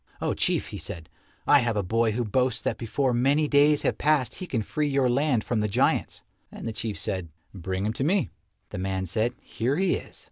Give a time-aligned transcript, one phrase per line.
[0.19, 1.09] "Oh, Chief," he said,
[1.45, 4.87] "I have a boy who boasts that before many days have passed he can free
[4.87, 8.31] your land from the giants." And the Chief said, "Bring him to me."
[8.69, 10.19] The man said, "Here he is."